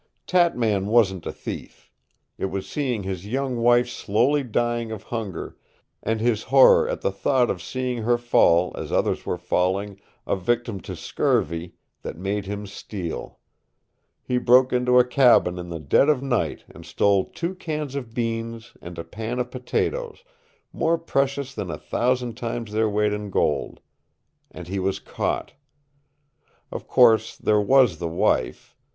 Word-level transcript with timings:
"Tatman 0.25 0.87
wasn't 0.87 1.27
a 1.27 1.31
thief. 1.31 1.91
It 2.39 2.45
was 2.45 2.67
seeing 2.67 3.03
his 3.03 3.27
young 3.27 3.57
wife 3.57 3.87
slowly 3.87 4.41
dying 4.41 4.91
of 4.91 5.03
hunger, 5.03 5.57
and 6.01 6.19
his 6.19 6.41
horror 6.41 6.89
at 6.89 7.01
the 7.01 7.11
thought 7.11 7.51
of 7.51 7.61
seeing 7.61 7.99
her 8.01 8.17
fall, 8.17 8.73
as 8.75 8.91
others 8.91 9.27
were 9.27 9.37
falling, 9.37 10.01
a 10.25 10.35
victim 10.35 10.79
to 10.79 10.95
scurvy, 10.95 11.75
that 12.01 12.17
made 12.17 12.47
him 12.47 12.65
steal. 12.65 13.37
He 14.23 14.39
broke 14.39 14.73
into 14.73 14.97
a 14.97 15.05
cabin 15.05 15.59
in 15.59 15.69
the 15.69 15.79
dead 15.79 16.09
of 16.09 16.23
night 16.23 16.63
and 16.67 16.83
stole 16.83 17.25
two 17.25 17.53
cans 17.53 17.93
of 17.93 18.11
beans 18.11 18.73
and 18.81 18.97
a 18.97 19.03
pan 19.03 19.37
of 19.37 19.51
potatoes, 19.51 20.23
more 20.73 20.97
precious 20.97 21.53
than 21.53 21.69
a 21.69 21.77
thousand 21.77 22.35
times 22.37 22.71
their 22.71 22.89
weight 22.89 23.13
in 23.13 23.29
gold. 23.29 23.81
And 24.49 24.67
he 24.67 24.79
was 24.79 24.97
caught. 24.97 25.53
Of 26.71 26.87
course, 26.87 27.35
there 27.37 27.61
was 27.61 27.99
the 27.99 28.07
wife. 28.09 28.75